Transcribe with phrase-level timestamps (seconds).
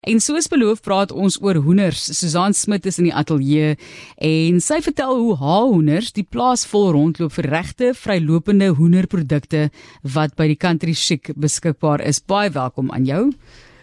[0.00, 2.00] En soos beloof praat ons oor hoenders.
[2.16, 3.74] Susan Smit is in die ateljee
[4.24, 9.66] en sy vertel hoe haar hoenders die plaas vol rondloop vir regte vrylopende hoenderprodukte
[10.14, 12.22] wat by die Country Chic beskikbaar is.
[12.24, 13.26] Baie welkom aan jou.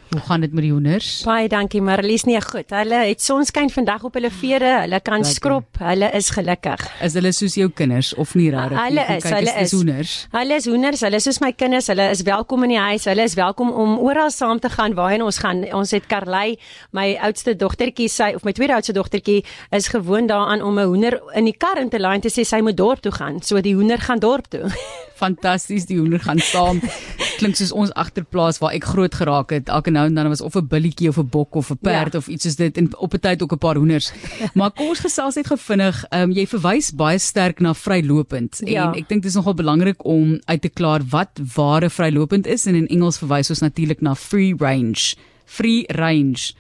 [0.10, 1.08] Hoe gaan dit met die hoenders?
[1.28, 2.24] Baie dankie Marlies.
[2.24, 2.70] Nee, goed.
[2.72, 4.70] Hulle het sonskyn vandag op hulle vere.
[4.86, 5.34] Hulle kan Lekker.
[5.34, 5.80] skrop.
[5.84, 6.86] Hulle is gelukkig.
[7.04, 8.80] Is hulle soos jou kinders of nie regtig?
[8.80, 10.14] Hulle is, kyk, hulle is hoenders.
[10.32, 11.04] Hulle is hoenders.
[11.04, 11.90] Hulle is soos my kinders.
[11.92, 13.08] Hulle is welkom in die huis.
[13.12, 15.66] Hulle is welkom om oral saam te gaan waarheen ons gaan.
[15.76, 16.56] Ons het Karley,
[16.96, 19.44] my oudste dogtertjie, sy of my tweede oudste dogtertjie
[19.76, 22.46] is gewoond daaraan om 'n hoender in die kar in te laai en te sê
[22.46, 23.42] sy moet dorp toe gaan.
[23.42, 24.72] So die hoender gaan dorp toe.
[25.18, 26.80] Fantasties, die hoender gaan saam.
[27.40, 29.70] Klink soos ons agterplaas waar ek groot geraak het.
[29.70, 32.20] Elke nou en dan was of 'n billetjie of 'n bok of 'n perd ja.
[32.20, 34.12] of iets soos dit en op 'n tyd ook 'n paar hoenders.
[34.58, 36.06] Maar kom ons gesels net gevinnig.
[36.10, 38.84] Ehm um, jy verwys baie sterk na vrylopend ja.
[38.84, 42.66] en ek dink dit is nogal belangrik om uit te klaar wat ware vrylopend is
[42.66, 45.16] en in Engels verwys ons natuurlik na free range.
[45.46, 46.54] Free range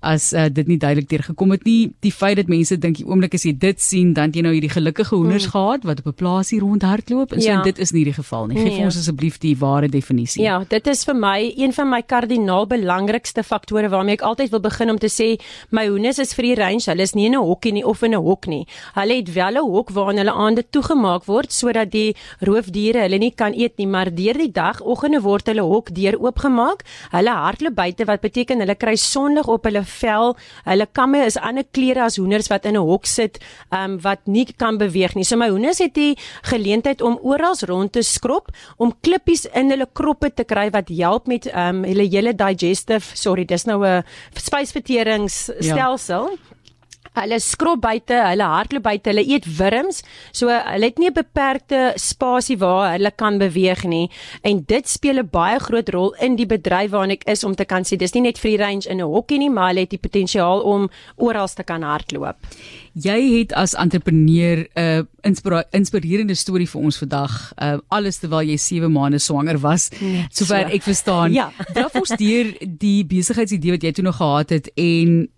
[0.00, 1.92] as uh, dit nie duidelik deurgekom het nie.
[2.00, 4.72] Die feit dat mense dink die oomblik as jy dit sien, dan jy nou hierdie
[4.72, 5.52] gelukkige hoenders mm.
[5.54, 7.58] gehad wat op 'n plaasie rondhardloop en so ja.
[7.58, 8.56] en dit is nie die geval nie.
[8.56, 8.84] Geef nee.
[8.84, 10.42] ons asseblief die ware definisie.
[10.42, 14.60] Ja, dit is vir my een van my kardinaal belangrikste faktore waarmee ek altyd wil
[14.60, 15.36] begin om te sê
[15.70, 16.88] my hoenders is vir die range.
[16.90, 18.66] Hulle is nie in 'n hokkie nie of in 'n hok nie.
[18.94, 23.32] Hulle het wel 'n hok waarin hulle aande toegemaak word sodat die roofdiere hulle nie
[23.34, 26.84] kan eet nie, maar deur die dag oggende word hulle hok deur oopgemaak.
[27.10, 30.36] Hulle hardloop buite wat beteken hulle kry sonlig op hulle vel.
[30.64, 33.38] Hulle kamme is ander klere as hoenders wat in 'n hok sit,
[33.70, 35.24] um, wat nie kan beweeg nie.
[35.24, 39.86] So my hoenders het die geleentheid om oral rond te skrob om klippies in hulle
[39.92, 46.30] kroppe te kry wat help met um, hulle hele digestive, sorry, dis nou 'n spysverteringsstelsel.
[46.30, 46.59] Ja.
[47.18, 50.04] Hulle skrob buite, hulle hardloop buite, hulle eet wurms.
[50.32, 54.10] So hulle het nie 'n beperkte spasie waar hulle kan beweeg nie.
[54.42, 57.64] En dit speel 'n baie groot rol in die bedryf waarin ek is om te
[57.64, 59.98] kan sê dis nie net free range in 'n hokkie nie, maar hulle het die
[59.98, 62.36] potensiaal om oral te kan hardloop.
[62.94, 67.52] Jy het as entrepreneur 'n uh, inspira inspirerende storie vir ons vandag.
[67.62, 69.90] Uh, alles terwyl jy 7 maande swanger was.
[70.30, 70.74] Sover so.
[70.74, 71.32] ek verstaan.
[71.32, 71.52] Ja.
[71.74, 75.28] Draf ons deur die besigheidsidee wat jy toe nog gehad het en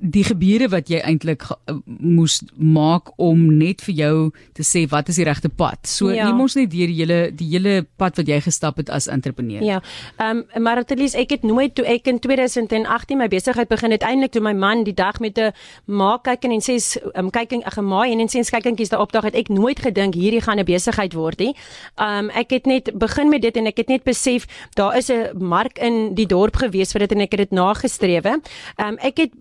[0.00, 4.14] die gebeure wat jy eintlik uh, moes maak om net vir jou
[4.54, 5.86] te sê wat is die regte pad.
[5.90, 6.28] So ja.
[6.28, 9.62] neem ons net deur die hele die hele pad wat jy gestap het as entrepreneur.
[9.64, 9.80] Ja.
[10.18, 14.04] Ehm um, maar Atelies ek het nooit toe ek in 2018 my besigheid begin het
[14.06, 15.52] eintlik toe my man die dag met 'n
[15.86, 19.24] maak kyk en sê ehm um, kyk 'n gemaai en en sê kykingies daar opdag
[19.24, 21.54] het ek nooit gedink hierdie gaan 'n besigheid word nie.
[21.96, 25.10] Ehm um, ek het net begin met dit en ek het net besef daar is
[25.10, 28.40] 'n mark in die dorp gewees vir dit en ek het dit nagestrewe.
[28.76, 29.32] Ehm um, ek het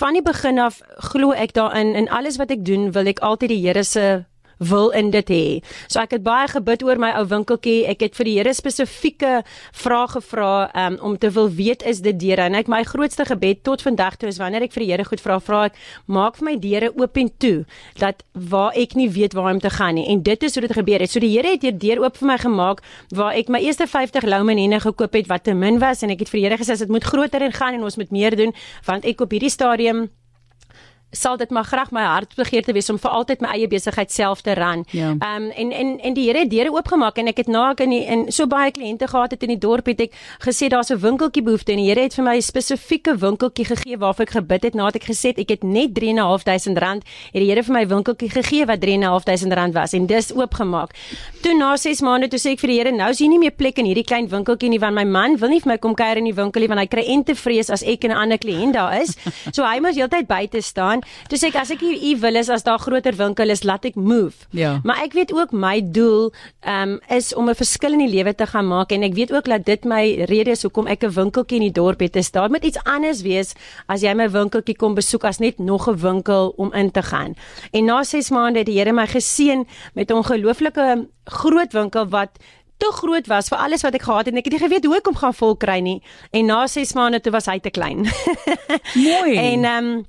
[0.00, 0.80] van die begin af
[1.12, 4.04] glo ek daarin en alles wat ek doen wil ek altyd die Here se
[4.60, 5.44] wil in dit hê.
[5.88, 7.86] So ek het baie gebid oor my ou winkeltjie.
[7.90, 9.32] Ek het vir die Here spesifieke
[9.76, 10.52] vrae gevra
[10.86, 14.18] um, om te wil weet is dit deure en ek my grootste gebed tot vandag
[14.20, 16.92] toe is wanneer ek vir die Here goed vra, vra ek maak vir my deure
[16.92, 17.56] oop en toe
[18.00, 20.06] dat waar ek nie weet waar om te gaan nie.
[20.12, 21.12] En dit is hoe dit gebeur het.
[21.12, 22.84] So die Here het hier deur oop vir my gemaak
[23.16, 26.32] waar ek my eerste 50 Loumenene gekoop het wat te min was en ek het
[26.32, 28.54] vir die Here gesê dit moet groter en gaan en ons moet meer doen
[28.86, 30.08] want ek op hierdie stadium
[31.10, 34.54] sal dit maar graag my hartbegeerte wees om vir altyd my eie besigheid self te
[34.54, 34.84] ran.
[34.90, 35.10] Ja.
[35.10, 35.36] Ehm ja.
[35.36, 37.90] um, en en en die Here het deure oopgemaak en ek het na ek in
[37.90, 40.12] die, en so baie kliënte gehad het in die dorp het ek
[40.44, 43.96] gesê daar's 'n winkeltjie behoefte en die Here het vir my 'n spesifieke winkeltjie gegee
[43.98, 47.50] waarvoor ek gebid het nadat ek gesê het ek het net 3.500 rand het die
[47.50, 50.94] Here vir my winkeltjie gegee wat 3.500 rand was en dis oopgemaak.
[51.42, 53.50] Toe na 6 maande toe sê ek vir die Here nou is hier nie meer
[53.56, 56.16] plek in hierdie klein winkeltjie nie want my man wil nie vir my kom kuier
[56.16, 58.72] in die winkel nie want hy kry ente vrees as ek en 'n ander kliënt
[58.74, 59.16] daar is.
[59.54, 62.62] So hy moet heeltyd buite staan Toe sê ek as ek u wil is as
[62.62, 64.46] daar groter winkel is, laat ek move.
[64.50, 64.80] Ja.
[64.84, 66.32] Maar ek weet ook my doel
[66.66, 69.44] um is om 'n verskil in die lewe te gaan maak en ek weet ook
[69.44, 72.12] dat dit my rede is hoekom ek 'n winkeltjie in die dorp het.
[72.12, 73.54] Dit daar moet iets anders wees
[73.86, 77.34] as jy my winkeltjie kom besoek as net nog 'n winkel om in te gaan.
[77.72, 82.30] En na 6 maande het die Here my geseën met 'n ongelooflike groot winkel wat
[82.80, 84.96] te groot was vir alles wat ek gehad het en ek het nie geweet hoe
[84.96, 85.98] ek hom gaan vol kry nie
[86.32, 88.08] en na 6 maande toe was hy te klein.
[89.08, 89.36] Mooi.
[89.36, 90.06] en ehm um,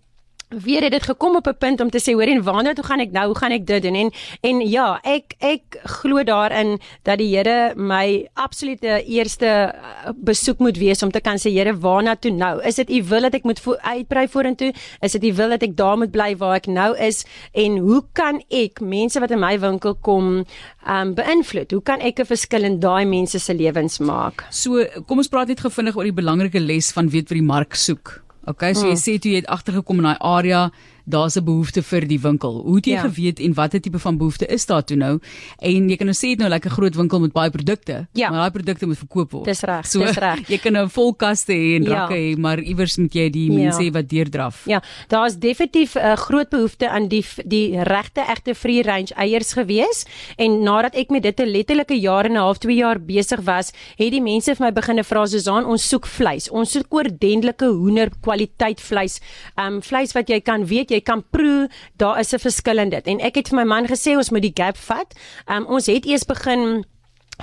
[0.51, 2.99] weer het dit gekom op 'n punt om te sê hoor en waarna toe gaan
[2.99, 3.25] ek nou?
[3.25, 3.95] Hoe gaan ek dit doen?
[3.95, 4.11] En
[4.41, 10.77] en ja ek ek glo daarin dat die Here my absolute eerste uh, besoek moet
[10.77, 12.61] wees om te kan sê Here waarna toe nou?
[12.63, 14.73] Is dit u wil dat ek moet uitbrei vorentoe?
[15.01, 17.25] Is dit u wil dat ek daar moet bly waar ek nou is?
[17.53, 20.45] En hoe kan ek mense wat in my winkel kom
[20.87, 21.71] um beïnvloed?
[21.71, 24.45] Hoe kan ek 'n verskil in daai mense se lewens maak?
[24.49, 27.75] So kom ons praat net gefvinnig oor die belangrike les van weet wat die mark
[27.75, 28.95] soek Okay, so hmm.
[28.95, 30.61] jy sê toe jy het agtergekom in daai area,
[31.05, 32.61] daar's 'n behoefte vir die winkel.
[32.63, 33.01] Hoe het jy Ja.
[33.01, 35.19] geweet en watter tipe van behoefte is daar toe nou?
[35.59, 38.29] En jy kan nou sê dit nou like 'n groot winkel met baie produkte, Ja.
[38.29, 39.45] maar daai produkte moet verkoop word.
[39.45, 40.47] Dis reg, dis reg.
[40.49, 41.89] Jy kan nou vol kaste hê en Ja.
[41.89, 43.57] rakke hê, maar iewers moet jy die Ja.
[43.57, 44.63] mense hê wat deurdraf.
[44.65, 49.53] Ja, daar's definitief 'n uh, groot behoefte aan die die regte egte free range eiers
[49.53, 50.05] gewees
[50.37, 53.71] en nadat ek met dit 'n letterlike jaar en 'n half, 2 jaar besig was,
[53.97, 56.49] het die mense vir my begine vra Susan, ons soek vleis.
[56.49, 59.19] Ons soek oordentlike hoender kwaliteit vleis.
[59.57, 63.07] Um vleis wat jy kan weet, jy kan proe, daar is 'n verskil in dit.
[63.07, 65.13] En ek het vir my man gesê ons moet die gap vat.
[65.47, 66.85] Um ons het eers begin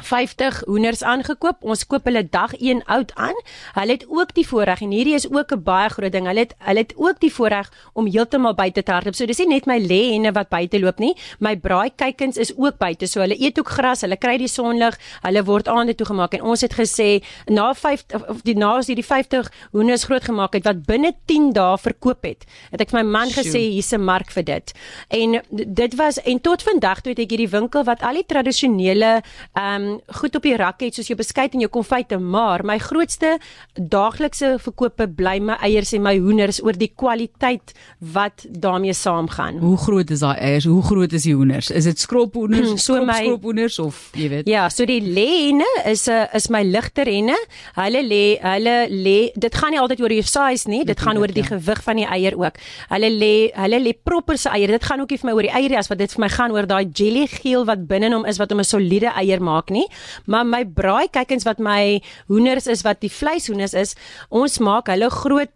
[0.03, 1.63] 50 hoenders aangekoop.
[1.63, 3.37] Ons koop hulle dag 1 oud aan.
[3.75, 6.27] Hulle het ook die voorreg en hierdie is ook 'n baie groot ding.
[6.27, 9.15] Hulle het hulle het ook die voorreg om heeltemal buite te hardloop.
[9.15, 11.15] So dis nie net my lê henne wat buite loop nie.
[11.39, 13.07] My braai kuikens is ook buite.
[13.07, 16.43] So hulle eet ook gras, hulle kry die sonlig, hulle word aande toe gemaak en
[16.43, 20.65] ons het gesê na 5 of die na as hierdie 50 hoenders groot gemaak het
[20.65, 22.45] wat binne 10 dae verkoop het.
[22.71, 24.73] Het ek vir my man gesê hier's 'n mark vir dit.
[25.09, 29.23] En dit was en tot vandag toe het ek hierdie winkel wat al die tradisionele
[29.55, 29.88] ehm um,
[30.21, 33.39] goed op die rak het soos jou beskuit en jou konfyte, maar my grootste
[33.75, 37.75] daaglikse verkope bly my eiers en my hoenders oor die kwaliteit
[38.15, 39.59] wat daarmee saamgaan.
[39.63, 40.65] Hoe groot is daai eiers?
[40.69, 41.71] Hoe groot is die hoenders?
[41.71, 44.49] Is dit skrophoenders, So my- skrophoenders of jy weet?
[44.49, 47.37] Ja, so die lêhenne is 'n is my ligter henne.
[47.75, 51.27] Hulle lê hulle lê dit gaan nie altyd oor die size nie, dit gaan oor
[51.27, 51.57] die ja.
[51.57, 52.57] gewig van die eier ook.
[52.89, 54.69] Hulle lê hulle lê proper se eier.
[54.69, 56.51] Dit gaan ook nie vir my oor die eier as wat dit vir my gaan
[56.53, 59.78] oor daai jelly geel wat binne hom is wat hom 'n soliede eier maak nie.
[60.27, 63.95] Maar my braai kykens wat my hoenders is wat die vleishoenders is,
[64.31, 65.51] ons maak hulle groot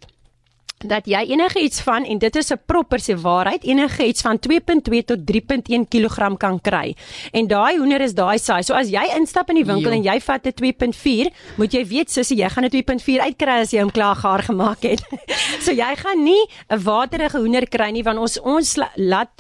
[0.83, 4.39] dat jy enige iets van en dit is 'n proper se waarheid enige iets van
[4.39, 6.97] 2.2 tot 3.1 kg kan kry.
[7.33, 8.63] En daai hoender is daai size.
[8.67, 9.97] So as jy instap in die winkel Jo.
[9.97, 13.71] en jy vat 'n 2.4, moet jy weet sussie, jy gaan 'n 2.4 uitkry as
[13.71, 15.03] jy hom klaar gaar gemaak het.
[15.65, 19.31] so jy gaan nie 'n waterige hoender kry nie want ons ons la- laat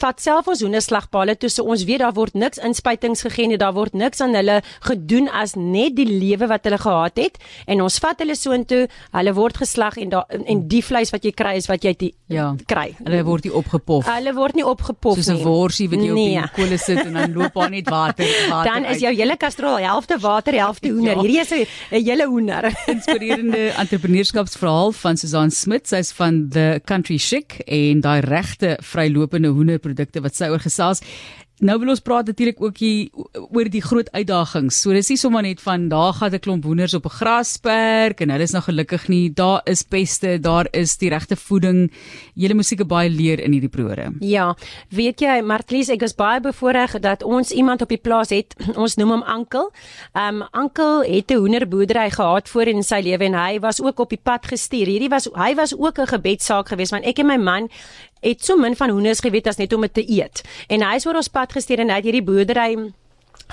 [0.00, 3.72] vat self ons hoenderslagpale toe so ons weet daar word niks inspuitings gegee nie daar
[3.74, 7.98] word niks aan hulle gedoen as net die lewe wat hulle gehad het en ons
[7.98, 11.66] vat hulle soontoe hulle word geslag en daar en die vleis wat jy kry is
[11.68, 12.54] wat jy die, Ja.
[12.66, 14.04] kry Hulle word nie opgepof.
[14.06, 16.38] hulle word nie opgepof Soos 'n nie worsie wat jy nee.
[16.38, 18.72] op die kolle sit en dan loop daar net water water.
[18.72, 21.20] dan is jou hele kastrol helfte water helfte hoender Ja.
[21.22, 25.88] hierdie is 'n 'n hele hoender inspirerende entrepreneurskapsverhaal van Susan Smit.
[25.88, 29.48] Sy's van The Country Chic en daai regte vrylopende
[29.84, 31.02] hoenderprodukte wat sy oor gesels.
[31.62, 34.80] Nou wil ons praat natuurlik ook hier oor die groot uitdagings.
[34.82, 38.30] So dis nie sommer net van daar gaan 'n klomp hoenders op 'n grasperk en
[38.30, 39.30] hulle is nou gelukkig nie.
[39.32, 41.92] Daar is peste, daar is die regte voeding.
[42.34, 44.16] Julle moet seker baie leer in hierdie program.
[44.20, 44.56] Ja,
[44.90, 48.54] weet jy, Martlies, ek is baie bevoorreg dat ons iemand op die plaas het.
[48.76, 49.70] Ons noem hom Ankel.
[50.12, 54.08] Um Ankel het 'n hoenderboerdery gehad voor in sy lewe en hy was ook op
[54.08, 54.86] die pad gestuur.
[54.86, 57.68] Hierdie was hy was ook 'n gebedssaak geweest want ek en my man
[58.24, 60.42] het so min van hoenders geweet as net om dit te eet.
[60.68, 62.92] En hy is oor ons pad gestuur en hy het hierdie boerdery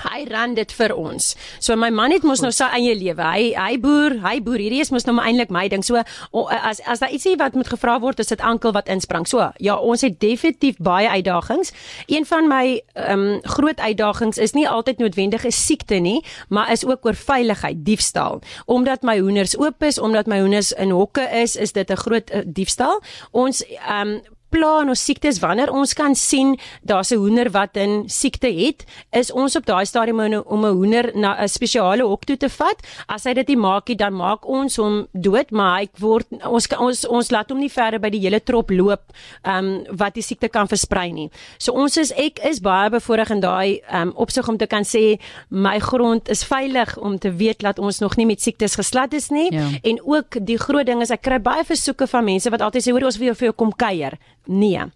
[0.00, 1.32] Hy ran dit vir ons.
[1.60, 3.22] So my man het mos nou sy eie lewe.
[3.22, 4.62] Hy hy boer, hy boer.
[4.62, 5.84] Hierdie is mos nou eintlik my ding.
[5.84, 6.00] So
[6.32, 9.28] o, as as daar ietsie wat moet gevra word, is dit ankel wat insprang.
[9.28, 11.74] So ja, ons het definitief baie uitdagings.
[12.08, 12.64] Een van my
[12.96, 17.84] ehm um, groot uitdagings is nie altyd noodwendige siekte nie, maar is ook oor veiligheid,
[17.84, 18.40] diefstal.
[18.66, 22.30] Omdat my hoenders oop is, omdat my hoenders in hokke is, is dit 'n groot
[22.32, 23.02] uh, diefstal.
[23.30, 24.20] Ons ehm um,
[24.52, 26.54] pla en ons siektes wanneer ons kan sien
[26.84, 31.10] daar's 'n hoender wat 'n siekte het, is ons op daai stadium om 'n- hoender
[31.14, 32.76] na 'n spesiale hok toe te vat.
[33.08, 36.68] As hy dit nie maak nie, dan maak ons hom dood, maar hy word ons
[36.78, 39.00] ons ons laat hom nie verder by die hele trop loop
[39.44, 41.30] ehm um, wat die siekte kan versprei nie.
[41.58, 44.82] So ons is ek is baie bevoorreg in daai ehm um, opsig om te kan
[44.84, 45.18] sê
[45.50, 49.30] my grond is veilig om te weet dat ons nog nie met siektes geslat is
[49.30, 49.68] nie Ja.
[49.82, 52.90] en ook die groot ding is ek kry baie versoeke van mense wat altyd sê
[52.92, 54.12] hoor ons wil jou vir jou kom kuier.
[54.46, 54.90] Nee.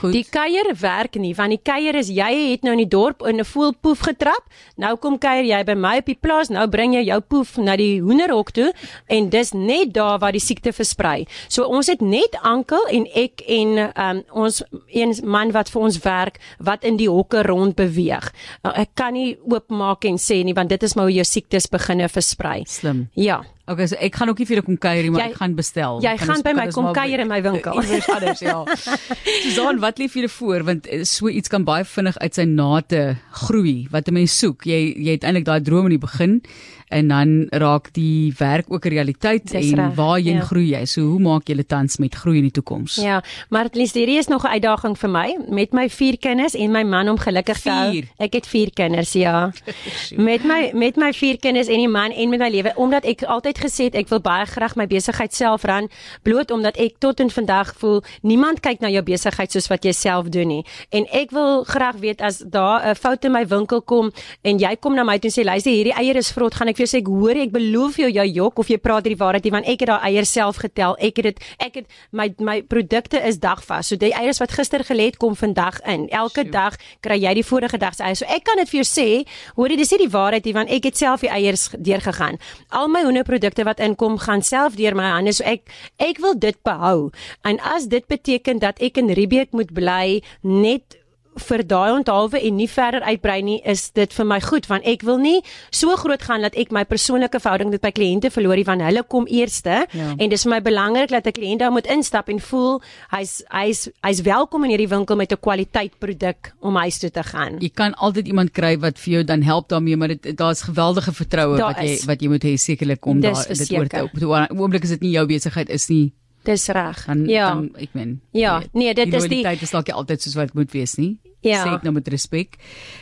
[0.00, 0.12] Goed.
[0.12, 3.40] Die kuier werk nie want die kuier is jy het nou in die dorp in
[3.40, 4.44] 'n voelpoef getrap.
[4.76, 6.48] Nou kom kuier jy by my op die plaas.
[6.48, 8.72] Nou bring jy jou poef na die hoenderhok toe
[9.08, 11.26] en dis net daar waar die siekte versprei.
[11.48, 15.98] So ons het net Ankel en ek en um, ons een man wat vir ons
[15.98, 18.32] werk wat in die hokke rond beweeg.
[18.62, 21.66] Nou, ek kan nie oopmaak en sê nie want dit is maar hoe jou siektes
[21.66, 22.62] beginne versprei.
[22.66, 23.08] Slim.
[23.14, 23.42] Ja.
[23.72, 25.54] Okay, so ek gaan ook nie vir julle kom kuier nie, maar Jy- ek gaan
[25.56, 26.00] bestel.
[26.04, 27.78] jy gaan ons- by my ons kom kuier in my winkel.
[27.82, 28.64] Iewers anders, ja.
[29.44, 32.44] Susan, wat lê vir julle voor want eh, so iets kan baie vinnig uit sy
[32.44, 34.64] nate groei wat 'n mens soek.
[34.68, 36.42] Jy jy het eintlik daai droom in die begin
[36.92, 40.44] en dan raak die werk ook 'n realiteit Dis en reg, waarheen ja.
[40.44, 40.84] groei jy?
[40.84, 42.94] So hoe maak jy tans met groei in die toekoms?
[42.94, 46.70] Ja, maar least hierdie is nog 'n uitdaging vir my met my vier kinders en
[46.70, 47.90] my man om gelukkig te hou.
[47.90, 48.04] Vier?
[48.18, 49.52] Ek het vier kinders, ja.
[50.30, 53.22] met my met my vier kinders en die man en met my lewe omdat ek
[53.22, 55.88] altyd gesê het ek wil baie graag my besigheid self ran,
[56.22, 59.92] bloot omdat ek tot en vandag voel niemand kyk na jou besigheid soos wat jy
[59.92, 60.64] self doen nie.
[60.90, 64.76] En ek wil graag weet as daar 'n fout in my winkel kom en jy
[64.76, 66.98] kom na my toe en sê luister hierdie eier is vrot, gaan ek vir jou
[66.98, 69.68] sê ek hoor ek beloof jou jy jok of jy praat die waarheid nie want
[69.70, 70.96] ek het daai eier self getel.
[70.98, 73.90] Ek het dit ek het my my produkte is dagvas.
[73.92, 76.08] So die eiers wat gister gelê het kom vandag in.
[76.10, 76.52] Elke Sjoe.
[76.52, 78.22] dag kry jy die vorige dag se eiers.
[78.22, 79.08] So ek kan dit vir jou sê,
[79.56, 82.40] hoor jy dis nie die waarheid nie want ek het self die eiers deurgegaan.
[82.70, 85.32] Al my hoenderprodukte wat inkom gaan self deur my hande.
[85.36, 87.12] So ek ek wil dit behou.
[87.44, 91.01] En as dit beteken dat ek in Riebeek moet bly net
[91.36, 95.02] vir daai onthaalwe en nie verder uitbrei nie is dit vir my goed want ek
[95.02, 98.64] wil nie so groot gaan dat ek my persoonlike verhouding met my kliënte verloor nie
[98.64, 100.14] want hulle kom eerste Ja.
[100.18, 103.88] en dis vir my belangrik dat 'n kliënt daar moet instap en voel hy's hy's
[104.02, 107.58] hy's welkom in hierdie winkel met 'n kwaliteit produk om huis toe te gaan.
[107.60, 111.12] Jy kan altyd iemand kry wat vir jou dan help daarmee, maar dit daar's geweldige
[111.12, 112.04] vertroue wat jy is.
[112.04, 114.02] wat jy moet hê sekerlik om Dis daar dit oor te verseker.
[114.02, 116.12] op te oomblik is dit nie jou besigheid is nie.
[116.44, 117.04] Dis reg.
[117.06, 117.54] Dan Ja.
[117.54, 118.20] dan ek meen.
[118.32, 120.94] Ja, weet, nee, dit is die- loyaliteit is dalk altyd soos wat dit moet wees
[120.96, 121.18] nie.
[121.40, 121.64] Ja.
[121.66, 122.56] Sê ek nou met respek.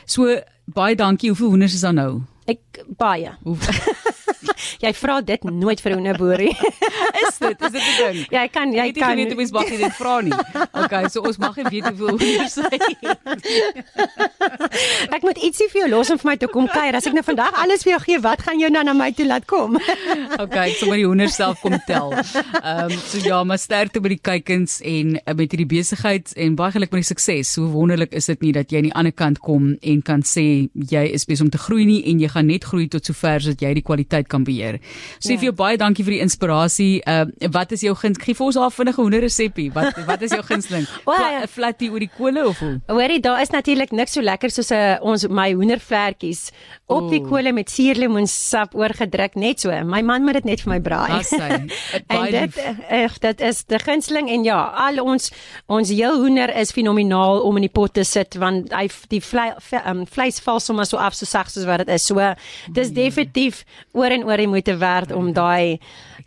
[0.06, 1.28] So baie dankie.
[1.30, 2.22] Hoeveel hoenders is daar nou?
[2.46, 2.60] Ek
[2.96, 3.30] baie.
[3.42, 3.56] Hoe
[4.84, 6.54] Jy vra dit nooit vir 'n hoenderboerie.
[7.24, 7.56] is dit?
[7.60, 8.18] Is dit 'n ding?
[8.30, 10.32] jy kan jy kan nie weet mens mag nie dit vra nie.
[10.72, 13.18] Okay, so ons mag nie weet hoeveel hoenders hy het.
[15.10, 16.96] Ek moet ietsie vir jou los om vir my te kom kuier.
[16.96, 19.26] As ek nou vandag alles vir jou gee, wat gaan jou nou na my toe
[19.26, 19.76] laat kom?
[20.38, 22.14] Okay, ek sal maar die hoenders self kom tel.
[22.14, 26.56] Ehm um, so ja, maar sterkte met die kykens en uh, met hierdie besigheid en
[26.58, 27.54] baie geluk met die sukses.
[27.60, 30.46] Hoe wonderlik is dit nie dat jy aan die ander kant kom en kan sê
[30.72, 33.62] jy is besig om te groei nie en jy gaan net groei tot sover dat
[33.62, 34.78] jy die kwaliteit kan beheer.
[35.18, 35.38] Sê Ja.
[35.42, 37.02] vir jou baie dankie vir die inspirasie.
[37.06, 38.22] Ehm uh, wat is jou gunst?
[38.22, 39.70] Gee vir ons haar vinnige hoenderresepie.
[39.74, 40.86] Wat wat is jou gunsteling?
[41.04, 41.42] O, Fla- ja.
[41.42, 42.80] 'n Flatty oor die kole of hoe?
[42.86, 46.50] Hoorie, daar is natuurlik niks so lekker soos 'n uh, ons my hoendervlekies
[46.86, 47.28] op die Oeh.
[47.30, 49.70] kolle met suurlemoensap oorgedruk net so.
[49.84, 51.10] My man moet dit net vir my braai.
[51.20, 51.50] As sy.
[52.14, 52.56] en dit lief.
[52.90, 55.30] eg dit is die gunsteling en ja, al ons
[55.68, 59.50] ons heel hoender is fenomenaal om in die pot te sit want hy die vlei,
[59.70, 62.06] ve- um, vleis val sommer so af so sag soos wat dit is.
[62.06, 62.34] So
[62.72, 65.78] dis definitief oor en oor die moeite werd om daai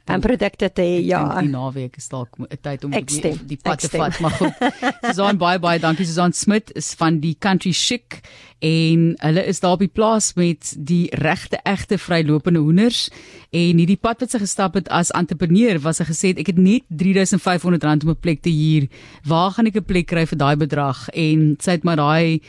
[0.05, 0.99] um, produkte te hê.
[1.05, 1.23] Ja.
[1.39, 4.53] Die naweek is dalk 'n tyd om die, die pad te vat, maar goed.
[5.09, 8.21] Susan baie baie dankie Susan Smit is van die Country Chic
[8.59, 13.09] en hulle is daar op die plaas met die regte egte vrylopende hoenders
[13.51, 16.59] en hierdie pad wat sy gestap het as entrepreneur was sy gesê het, ek het
[16.59, 18.87] net R3500 om 'n plek te huur.
[19.23, 21.09] Waar gaan ek 'n plek kry vir daai bedrag?
[21.09, 22.41] En sy het maar daai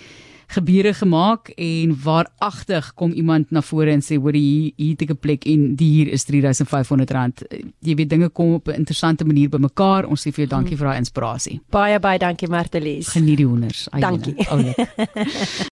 [0.54, 5.10] gebeure gemaak en waaragtig kom iemand na vore en sê hoor hier hier het ek
[5.10, 7.42] 'n plek en die hier is R3500.
[7.80, 10.06] Jy weet dinge kom op 'n interessante manier bymekaar.
[10.06, 11.60] Ons sê vir jou dankie vir daai inspirasie.
[11.70, 13.08] Baie baie dankie Martelies.
[13.08, 13.88] Geniet die hoenders.
[13.90, 14.34] Ai, Dankie.
[14.48, 14.76] Oulik.